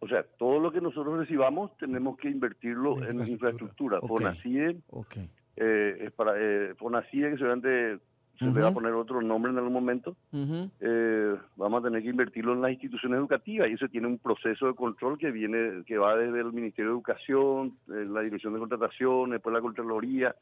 O 0.00 0.08
sea, 0.08 0.24
todo 0.38 0.58
lo 0.58 0.72
que 0.72 0.80
nosotros 0.80 1.18
recibamos 1.18 1.76
tenemos 1.76 2.16
que 2.16 2.30
invertirlo 2.30 3.04
en 3.04 3.26
infraestructura. 3.28 3.98
Okay. 3.98 4.08
FONACIE, 4.08 4.82
okay. 4.90 5.30
Eh, 5.56 5.98
es 6.00 6.12
para, 6.12 6.32
eh, 6.36 6.74
FONACIE, 6.76 7.30
que 7.30 7.36
seguramente 7.36 7.98
se 8.38 8.44
le 8.44 8.60
va 8.60 8.68
a 8.68 8.74
poner 8.74 8.92
otro 8.92 9.22
nombre 9.22 9.50
en 9.50 9.58
algún 9.58 9.72
momento, 9.72 10.14
eh, 10.32 11.36
vamos 11.56 11.80
a 11.80 11.86
tener 11.86 12.02
que 12.02 12.10
invertirlo 12.10 12.52
en 12.52 12.60
las 12.60 12.72
instituciones 12.72 13.18
educativas 13.18 13.68
y 13.68 13.72
eso 13.72 13.88
tiene 13.88 14.06
un 14.06 14.18
proceso 14.18 14.66
de 14.66 14.74
control 14.74 15.16
que 15.16 15.30
viene, 15.30 15.82
que 15.86 15.96
va 15.96 16.16
desde 16.16 16.40
el 16.40 16.52
Ministerio 16.52 16.90
de 16.90 16.96
Educación, 16.96 17.78
eh, 17.88 18.04
la 18.06 18.20
Dirección 18.20 18.52
de 18.52 18.58
Contratación, 18.58 19.30
después 19.30 19.54
la 19.54 19.62
Contraloría, 19.62 20.36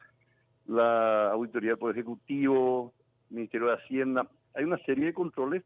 la 0.67 1.31
Auditoría 1.31 1.71
del 1.71 1.79
Poder 1.79 1.95
Ejecutivo, 1.95 2.93
Ministerio 3.29 3.67
de 3.67 3.75
Hacienda. 3.75 4.27
Hay 4.55 4.65
una 4.65 4.77
serie 4.79 5.05
de 5.05 5.13
controles 5.13 5.63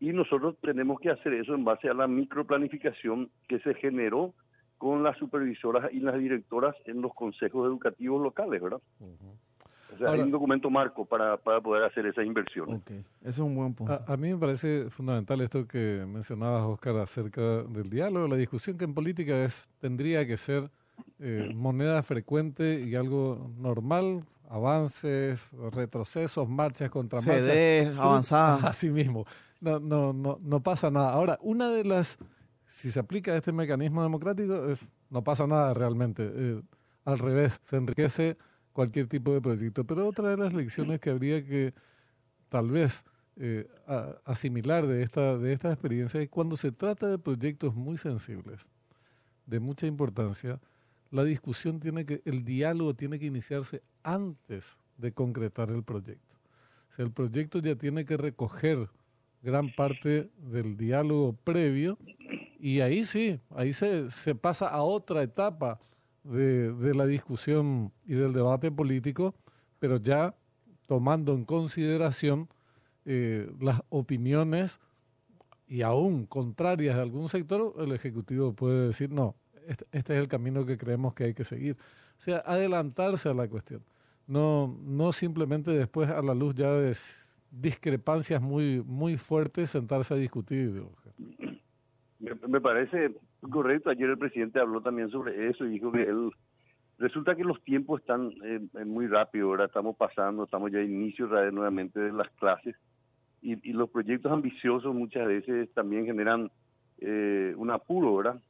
y 0.00 0.12
nosotros 0.12 0.56
tenemos 0.60 1.00
que 1.00 1.10
hacer 1.10 1.32
eso 1.32 1.54
en 1.54 1.64
base 1.64 1.88
a 1.88 1.94
la 1.94 2.06
microplanificación 2.06 3.30
que 3.48 3.58
se 3.60 3.74
generó 3.74 4.34
con 4.78 5.02
las 5.02 5.16
supervisoras 5.18 5.92
y 5.92 6.00
las 6.00 6.16
directoras 6.18 6.74
en 6.86 7.02
los 7.02 7.12
consejos 7.14 7.66
educativos 7.66 8.22
locales, 8.22 8.62
¿verdad? 8.62 8.80
O 9.94 9.98
sea, 9.98 10.10
hay 10.10 10.20
un 10.20 10.30
documento 10.30 10.70
marco 10.70 11.04
para, 11.04 11.36
para 11.36 11.60
poder 11.60 11.82
hacer 11.82 12.06
esas 12.06 12.24
inversiones. 12.24 12.80
Okay. 12.82 12.98
Eso 13.22 13.28
es 13.28 13.38
un 13.38 13.56
buen 13.56 13.74
punto. 13.74 14.00
A, 14.06 14.16
mí 14.16 14.32
me 14.32 14.38
parece 14.38 14.88
fundamental 14.90 15.40
esto 15.40 15.66
que 15.66 16.04
mencionabas, 16.06 16.62
Oscar, 16.62 16.96
acerca 16.98 17.42
del 17.64 17.90
diálogo. 17.90 18.28
La 18.28 18.36
discusión 18.36 18.78
que 18.78 18.84
en 18.84 18.94
política 18.94 19.44
es 19.44 19.68
tendría 19.80 20.26
que 20.26 20.36
ser 20.36 20.70
eh, 21.18 21.50
moneda 21.54 22.02
frecuente 22.02 22.80
y 22.80 22.94
algo 22.94 23.50
normal, 23.58 24.24
avances, 24.48 25.50
retrocesos, 25.72 26.48
marchas 26.48 26.90
contra 26.90 27.20
marchas. 27.20 27.96
avanzadas. 27.98 28.64
Así 28.64 28.90
mismo. 28.90 29.26
No, 29.60 29.80
no, 29.80 30.12
no, 30.12 30.38
no 30.40 30.60
pasa 30.60 30.90
nada. 30.90 31.12
Ahora, 31.12 31.38
una 31.42 31.70
de 31.70 31.84
las, 31.84 32.18
si 32.78 32.92
se 32.92 33.00
aplica 33.00 33.36
este 33.36 33.50
mecanismo 33.50 34.04
democrático, 34.04 34.72
no 35.10 35.24
pasa 35.24 35.48
nada 35.48 35.74
realmente. 35.74 36.30
Eh, 36.32 36.62
al 37.04 37.18
revés, 37.18 37.58
se 37.64 37.76
enriquece 37.76 38.36
cualquier 38.72 39.08
tipo 39.08 39.32
de 39.32 39.40
proyecto. 39.40 39.82
Pero 39.84 40.06
otra 40.06 40.30
de 40.30 40.36
las 40.36 40.54
lecciones 40.54 41.00
que 41.00 41.10
habría 41.10 41.44
que 41.44 41.74
tal 42.48 42.70
vez 42.70 43.04
eh, 43.34 43.66
asimilar 44.24 44.86
de 44.86 45.02
esta, 45.02 45.36
de 45.38 45.52
esta 45.52 45.72
experiencia 45.72 46.20
es 46.20 46.28
cuando 46.28 46.56
se 46.56 46.70
trata 46.70 47.08
de 47.08 47.18
proyectos 47.18 47.74
muy 47.74 47.98
sensibles, 47.98 48.68
de 49.46 49.58
mucha 49.58 49.88
importancia, 49.88 50.60
la 51.10 51.24
discusión 51.24 51.80
tiene 51.80 52.06
que, 52.06 52.22
el 52.26 52.44
diálogo 52.44 52.94
tiene 52.94 53.18
que 53.18 53.26
iniciarse 53.26 53.82
antes 54.04 54.78
de 54.98 55.10
concretar 55.10 55.70
el 55.70 55.82
proyecto. 55.82 56.36
O 56.96 57.02
el 57.02 57.10
proyecto 57.10 57.58
ya 57.58 57.74
tiene 57.74 58.04
que 58.04 58.16
recoger 58.16 58.88
gran 59.42 59.70
parte 59.74 60.30
del 60.36 60.76
diálogo 60.76 61.32
previo 61.32 61.98
y 62.58 62.80
ahí 62.80 63.04
sí, 63.04 63.40
ahí 63.54 63.72
se, 63.72 64.10
se 64.10 64.34
pasa 64.34 64.68
a 64.68 64.82
otra 64.82 65.22
etapa 65.22 65.78
de, 66.24 66.94
la 66.94 67.06
discusión 67.06 67.92
y 68.04 68.14
del 68.14 68.32
debate 68.32 68.70
político, 68.70 69.34
pero 69.78 69.98
ya 69.98 70.34
tomando 70.86 71.34
en 71.34 71.44
consideración 71.44 72.48
eh, 73.04 73.50
las 73.60 73.82
opiniones 73.88 74.80
y 75.66 75.82
aún 75.82 76.26
contrarias 76.26 76.96
de 76.96 77.02
algún 77.02 77.28
sector, 77.28 77.74
el 77.78 77.92
Ejecutivo 77.92 78.52
puede 78.52 78.88
decir, 78.88 79.10
no, 79.10 79.36
este, 79.66 79.86
este, 79.92 80.14
es 80.14 80.20
el 80.20 80.28
camino 80.28 80.64
que 80.64 80.78
creemos 80.78 81.14
que 81.14 81.24
hay 81.24 81.34
que 81.34 81.44
seguir. 81.44 81.76
O 82.18 82.22
sea, 82.22 82.38
adelantarse 82.38 83.28
a 83.28 83.34
la 83.34 83.46
cuestión. 83.48 83.82
No, 84.26 84.78
no 84.82 85.12
simplemente 85.12 85.70
después 85.70 86.08
a 86.10 86.20
la 86.22 86.34
luz 86.34 86.54
ya 86.54 86.70
de 86.72 86.96
discrepancias 87.50 88.42
muy, 88.42 88.82
muy 88.84 89.16
fuertes 89.16 89.70
sentarse 89.70 90.14
a 90.14 90.16
discutir. 90.16 90.84
Me, 92.20 92.60
parece 92.60 93.14
correcto. 93.50 93.90
Ayer 93.90 94.10
el 94.10 94.18
presidente 94.18 94.60
habló 94.60 94.80
también 94.80 95.10
sobre 95.10 95.48
eso 95.48 95.64
y 95.64 95.70
dijo 95.70 95.92
que 95.92 96.02
él 96.02 96.30
resulta 96.98 97.36
que 97.36 97.44
los 97.44 97.62
tiempos 97.62 98.00
están 98.00 98.32
eh, 98.44 98.60
muy 98.84 99.06
rápido, 99.06 99.48
ahora 99.48 99.66
estamos 99.66 99.96
pasando, 99.96 100.44
estamos 100.44 100.72
ya 100.72 100.80
a 100.80 100.82
inicio 100.82 101.28
nuevamente 101.52 102.00
de 102.00 102.12
las 102.12 102.28
clases 102.30 102.74
y, 103.40 103.72
los 103.72 103.88
proyectos 103.90 104.32
ambiciosos 104.32 104.92
muchas 104.94 105.26
veces 105.28 105.72
también 105.74 106.06
generan 106.06 106.50
eh, 106.98 107.54
un 107.56 107.70
apuro, 107.70 108.16
¿verdad? 108.16 108.40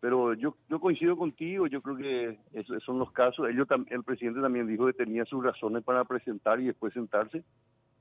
Pero 0.00 0.34
yo 0.34 0.56
yo 0.68 0.80
coincido 0.80 1.16
contigo, 1.16 1.66
yo 1.66 1.82
creo 1.82 1.96
que 1.96 2.38
esos 2.52 2.82
son 2.84 2.98
los 2.98 3.12
casos. 3.12 3.48
Ellos, 3.48 3.68
el 3.90 4.02
presidente 4.02 4.40
también 4.40 4.66
dijo 4.66 4.86
que 4.86 4.92
tenía 4.94 5.24
sus 5.26 5.44
razones 5.44 5.84
para 5.84 6.04
presentar 6.04 6.60
y 6.60 6.66
después 6.66 6.94
sentarse 6.94 7.44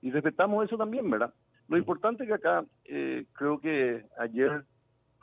y 0.01 0.11
respetamos 0.11 0.65
eso 0.65 0.77
también, 0.77 1.09
¿verdad? 1.09 1.33
Lo 1.69 1.77
importante 1.77 2.23
es 2.23 2.29
que 2.29 2.35
acá 2.35 2.65
eh, 2.85 3.25
creo 3.33 3.59
que 3.59 4.05
ayer 4.19 4.65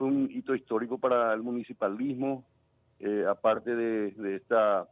fue 0.00 0.08
un 0.08 0.30
hito 0.32 0.54
histórico 0.54 0.96
para 0.96 1.34
el 1.34 1.42
municipalismo, 1.42 2.46
eh, 3.00 3.26
aparte 3.28 3.76
de, 3.76 4.34
esta 4.34 4.88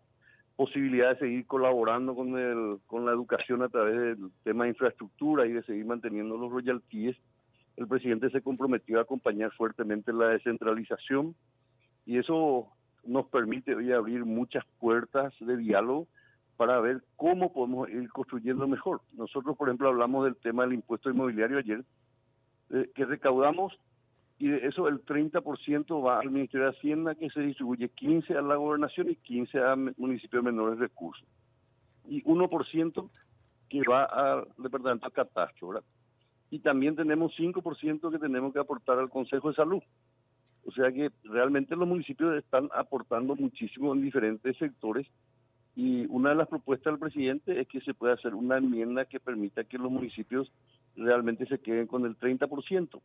posibilidad 0.54 1.14
de 1.14 1.18
seguir 1.18 1.46
colaborando 1.46 2.14
con, 2.14 2.38
el, 2.38 2.78
con 2.86 3.06
la 3.06 3.12
educación 3.12 3.62
a 3.62 3.70
través 3.70 3.96
del 3.98 4.30
tema 4.44 4.64
de 4.64 4.70
infraestructura 4.70 5.46
y 5.46 5.52
de 5.52 5.62
seguir 5.62 5.86
manteniendo 5.86 6.36
los 6.36 6.52
royalties, 6.52 7.16
el 7.78 7.88
presidente 7.88 8.28
se 8.28 8.42
comprometió 8.42 8.98
a 8.98 9.02
acompañar 9.02 9.50
fuertemente 9.52 10.12
la 10.12 10.28
descentralización 10.28 11.34
y 12.04 12.18
eso 12.18 12.68
nos 13.02 13.28
permite 13.28 13.74
hoy 13.74 13.90
abrir 13.92 14.26
muchas 14.26 14.66
puertas 14.78 15.32
de 15.40 15.56
diálogo 15.56 16.06
para 16.58 16.80
ver 16.80 17.02
cómo 17.16 17.54
podemos 17.54 17.88
ir 17.88 18.10
construyendo 18.10 18.68
mejor. 18.68 19.00
Nosotros, 19.14 19.56
por 19.56 19.68
ejemplo, 19.68 19.88
hablamos 19.88 20.26
del 20.26 20.36
tema 20.36 20.64
del 20.64 20.74
impuesto 20.74 21.08
inmobiliario 21.08 21.56
ayer, 21.56 21.82
eh, 22.68 22.90
que 22.94 23.06
recaudamos 23.06 23.72
y 24.38 24.48
de 24.48 24.66
eso 24.66 24.86
el 24.86 25.04
30% 25.04 26.04
va 26.04 26.20
al 26.20 26.30
Ministerio 26.30 26.66
de 26.66 26.76
Hacienda, 26.76 27.14
que 27.14 27.28
se 27.30 27.40
distribuye 27.40 27.88
15 27.88 28.34
a 28.34 28.42
la 28.42 28.56
gobernación 28.56 29.10
y 29.10 29.16
15 29.16 29.58
a 29.58 29.76
municipios 29.96 30.44
de 30.44 30.52
menores 30.52 30.78
recursos. 30.78 31.26
Y 32.06 32.22
1% 32.22 33.10
que 33.68 33.82
va 33.82 34.04
al 34.04 34.48
departamento 34.56 35.06
de 35.06 35.12
catastro. 35.12 35.82
Y 36.50 36.60
también 36.60 36.96
tenemos 36.96 37.32
5% 37.36 38.10
que 38.10 38.18
tenemos 38.18 38.52
que 38.52 38.60
aportar 38.60 38.98
al 38.98 39.10
Consejo 39.10 39.48
de 39.48 39.56
Salud. 39.56 39.82
O 40.64 40.70
sea 40.70 40.92
que 40.92 41.10
realmente 41.24 41.74
los 41.74 41.88
municipios 41.88 42.36
están 42.36 42.68
aportando 42.74 43.34
muchísimo 43.34 43.92
en 43.92 44.02
diferentes 44.02 44.56
sectores 44.56 45.06
y 45.74 46.06
una 46.08 46.30
de 46.30 46.34
las 46.34 46.48
propuestas 46.48 46.92
del 46.92 46.98
presidente 46.98 47.60
es 47.60 47.68
que 47.68 47.80
se 47.80 47.94
pueda 47.94 48.14
hacer 48.14 48.34
una 48.34 48.58
enmienda 48.58 49.04
que 49.04 49.20
permita 49.20 49.64
que 49.64 49.78
los 49.78 49.90
municipios 49.90 50.50
realmente 50.96 51.46
se 51.46 51.60
queden 51.60 51.86
con 51.86 52.04
el 52.04 52.18
30%. 52.18 53.00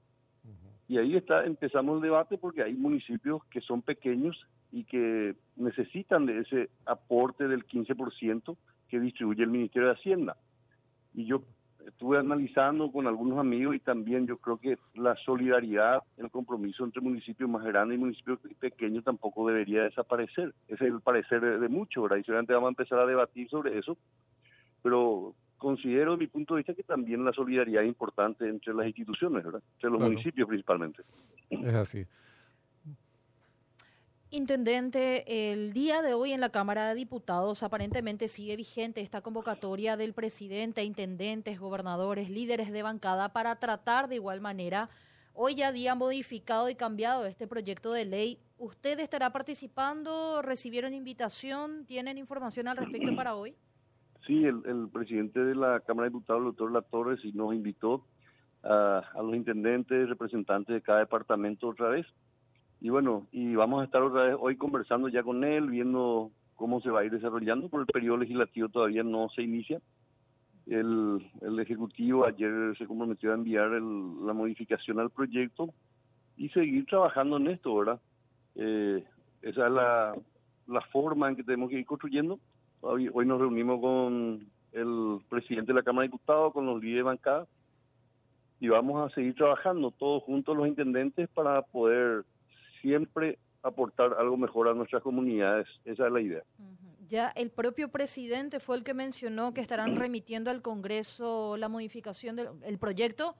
Y 0.87 0.97
ahí 0.97 1.15
está, 1.15 1.45
empezamos 1.45 1.97
el 1.97 2.01
debate 2.01 2.37
porque 2.37 2.63
hay 2.63 2.73
municipios 2.73 3.43
que 3.45 3.61
son 3.61 3.81
pequeños 3.81 4.45
y 4.71 4.83
que 4.83 5.35
necesitan 5.55 6.25
de 6.25 6.39
ese 6.39 6.69
aporte 6.85 7.47
del 7.47 7.65
15% 7.65 8.57
que 8.89 8.99
distribuye 8.99 9.43
el 9.43 9.49
Ministerio 9.49 9.87
de 9.87 9.95
Hacienda. 9.95 10.37
Y 11.13 11.25
yo 11.25 11.43
estuve 11.87 12.17
analizando 12.17 12.91
con 12.91 13.07
algunos 13.07 13.39
amigos 13.39 13.75
y 13.75 13.79
también 13.79 14.27
yo 14.27 14.37
creo 14.37 14.57
que 14.57 14.77
la 14.95 15.15
solidaridad, 15.17 16.01
el 16.17 16.29
compromiso 16.29 16.83
entre 16.83 17.01
municipios 17.01 17.49
más 17.49 17.63
grandes 17.63 17.97
y 17.97 17.99
municipios 17.99 18.39
pequeños 18.59 19.03
tampoco 19.03 19.47
debería 19.47 19.83
desaparecer. 19.83 20.53
Ese 20.67 20.85
es 20.85 20.93
el 20.93 21.01
parecer 21.01 21.59
de, 21.59 21.69
muchos, 21.69 22.03
¿verdad? 22.03 22.17
Y 22.17 22.23
seguramente 22.23 22.53
vamos 22.53 22.67
a 22.67 22.69
empezar 22.69 22.99
a 22.99 23.05
debatir 23.05 23.49
sobre 23.49 23.77
eso. 23.77 23.97
Pero 24.81 25.33
considero, 25.63 26.11
de 26.11 26.17
mi 26.17 26.27
punto 26.27 26.53
de 26.53 26.59
vista, 26.59 26.75
que 26.75 26.83
también 26.83 27.25
la 27.25 27.33
solidaridad 27.33 27.81
es 27.81 27.87
importante 27.87 28.47
entre 28.47 28.73
las 28.75 28.85
instituciones, 28.85 29.43
¿verdad? 29.43 29.63
Entre 29.75 29.89
los 29.89 29.99
municipios 29.99 30.47
principalmente. 30.47 31.01
Es 31.49 31.73
así. 31.73 32.05
Intendente, 34.29 35.51
el 35.51 35.73
día 35.73 36.01
de 36.01 36.15
hoy 36.15 36.31
en 36.31 36.41
la 36.41 36.49
Cámara 36.49 36.89
de 36.89 36.95
Diputados 36.95 37.61
aparentemente 37.61 38.27
sigue 38.27 38.55
vigente 38.55 39.01
esta 39.01 39.21
convocatoria 39.21 39.95
del 39.95 40.13
presidente, 40.13 40.83
intendentes, 40.83 41.59
gobernadores, 41.59 42.31
líderes 42.31 42.71
de 42.71 42.81
bancada 42.81 43.31
para 43.31 43.55
tratar 43.57 44.07
de 44.07 44.15
igual 44.15 44.41
manera, 44.41 44.89
hoy 45.35 45.53
ya 45.53 45.71
día 45.71 45.93
modificado 45.93 46.67
y 46.69 46.73
cambiado 46.75 47.27
este 47.27 47.45
proyecto 47.45 47.93
de 47.93 48.05
ley. 48.05 48.39
¿Usted 48.57 48.99
estará 48.99 49.31
participando? 49.31 50.41
¿Recibieron 50.41 50.95
invitación? 50.95 51.85
¿Tienen 51.85 52.17
información 52.17 52.67
al 52.67 52.77
respecto 52.77 53.15
para 53.15 53.35
hoy? 53.35 53.55
Sí, 54.25 54.45
el, 54.45 54.87
presidente 54.91 55.43
de 55.43 55.53
la 55.53 55.81
Cámara 55.81 56.05
de 56.05 56.11
Diputados, 56.11 56.39
el 56.39 56.45
doctor 56.45 56.71
La 56.71 56.81
Torres, 56.81 57.19
nos 57.35 57.53
invitó 57.53 58.05
a, 58.63 59.03
los 59.21 59.35
intendentes, 59.35 60.07
representantes 60.07 60.73
de 60.73 60.81
cada 60.81 60.99
departamento 60.99 61.67
otra 61.67 61.89
vez. 61.89 62.05
Y 62.79 62.89
bueno, 62.89 63.27
y 63.33 63.55
vamos 63.55 63.81
a 63.81 63.85
estar 63.85 64.01
otra 64.01 64.23
vez 64.23 64.37
hoy 64.39 64.55
conversando 64.55 65.09
ya 65.09 65.23
con 65.23 65.43
él, 65.43 65.69
viendo 65.69 66.31
cómo 66.55 66.79
se 66.79 66.89
va 66.89 67.01
a 67.01 67.05
ir 67.05 67.11
desarrollando, 67.11 67.67
porque 67.67 67.91
el 67.91 67.93
periodo 67.93 68.17
legislativo 68.17 68.69
todavía 68.69 69.03
no 69.03 69.27
se 69.29 69.41
inicia. 69.41 69.81
El, 70.67 71.21
Ejecutivo 71.59 72.25
ayer 72.25 72.75
se 72.77 72.87
comprometió 72.87 73.31
a 73.31 73.35
enviar 73.35 73.69
la 73.71 74.33
modificación 74.33 74.99
al 74.99 75.09
proyecto 75.09 75.73
y 76.37 76.47
seguir 76.49 76.85
trabajando 76.85 77.37
en 77.37 77.47
esto, 77.47 77.75
¿verdad? 77.75 78.01
Eh, 78.55 79.03
esa 79.41 79.67
es 79.67 79.73
la 79.73 80.81
forma 80.91 81.29
en 81.29 81.35
que 81.35 81.43
tenemos 81.43 81.69
que 81.69 81.79
ir 81.79 81.85
construyendo 81.85 82.39
Hoy, 82.85 83.25
nos 83.25 83.39
reunimos 83.39 83.79
con 83.79 84.45
el 84.73 85.19
presidente 85.29 85.71
de 85.71 85.75
la 85.75 85.83
Cámara 85.83 86.03
de 86.03 86.09
Diputados, 86.09 86.51
con 86.51 86.65
los 86.65 86.81
líderes 86.81 86.99
de 86.99 87.03
bancada, 87.03 87.47
y 88.59 88.67
vamos 88.67 89.09
a 89.09 89.15
seguir 89.15 89.35
trabajando 89.35 89.89
todos 89.91 90.21
juntos 90.23 90.57
los 90.57 90.67
intendentes 90.67 91.29
para 91.29 91.61
poder 91.61 92.25
siempre 92.81 93.39
aportar 93.61 94.13
algo 94.19 94.35
mejor 94.35 94.67
a 94.67 94.73
nuestras 94.73 95.01
comunidades. 95.01 95.65
Esa 95.85 96.07
es 96.07 96.11
la 96.11 96.19
idea. 96.19 96.43
Ya 97.07 97.29
el 97.29 97.51
propio 97.51 97.87
presidente 97.87 98.59
fue 98.59 98.75
el 98.75 98.83
que 98.83 98.93
mencionó 98.93 99.53
que 99.53 99.61
estarán 99.61 99.95
remitiendo 99.95 100.51
al 100.51 100.61
Congreso 100.61 101.55
la 101.55 101.69
modificación 101.69 102.35
del 102.35 102.77
proyecto. 102.79 103.35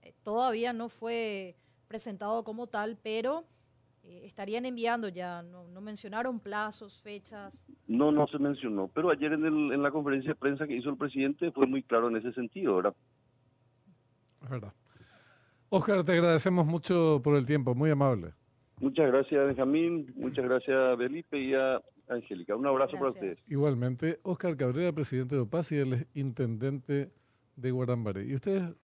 Eh, 0.00 0.14
todavía 0.22 0.72
no 0.72 0.88
fue 0.88 1.54
presentado 1.86 2.44
como 2.44 2.66
tal, 2.66 2.96
pero 3.02 3.44
eh, 4.02 4.22
estarían 4.24 4.66
enviando 4.66 5.08
ya, 5.08 5.42
no, 5.42 5.68
no, 5.68 5.80
mencionaron 5.80 6.40
plazos, 6.40 7.00
fechas. 7.02 7.64
No, 7.86 8.10
no 8.10 8.26
se 8.26 8.38
mencionó, 8.38 8.88
pero 8.88 9.10
ayer 9.10 9.32
en, 9.32 9.44
el, 9.44 9.72
en 9.72 9.82
la 9.82 9.90
conferencia 9.90 10.30
de 10.30 10.36
prensa 10.36 10.66
que 10.66 10.76
hizo 10.76 10.90
el 10.90 10.96
presidente 10.96 11.50
fue 11.52 11.66
muy 11.66 11.82
claro 11.82 12.08
en 12.08 12.16
ese 12.16 12.32
sentido, 12.32 12.76
¿verdad? 12.76 12.94
Es 14.42 14.50
verdad. 14.50 14.72
Oscar, 15.68 16.04
te 16.04 16.12
agradecemos 16.12 16.66
mucho 16.66 17.20
por 17.22 17.36
el 17.36 17.46
tiempo, 17.46 17.74
muy 17.74 17.90
amable. 17.90 18.32
Muchas 18.80 19.06
gracias, 19.08 19.46
Benjamín. 19.46 20.12
Muchas 20.16 20.44
gracias, 20.44 20.96
Felipe 20.96 21.38
y 21.38 21.54
a 21.54 21.80
Angélica. 22.08 22.56
Un 22.56 22.66
abrazo 22.66 22.92
para 22.92 23.10
ustedes. 23.10 23.38
Igualmente, 23.48 24.18
Oscar 24.22 24.56
Cabrera, 24.56 24.92
presidente 24.92 25.34
de 25.34 25.42
OPAS 25.42 25.72
y 25.72 25.76
él 25.76 25.92
es 25.92 26.06
intendente 26.14 27.12
de 27.56 27.70
Guarambaré. 27.70 28.24
Y 28.24 28.34
ustedes 28.34 28.74